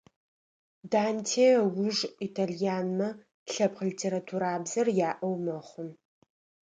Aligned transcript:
Данте 0.91 1.47
ыуж 1.67 1.97
итальянмэ 2.27 3.09
лъэпкъ 3.51 3.81
литературабзэр 3.87 4.87
яӏэу 5.09 5.35
мэхъу. 5.43 5.87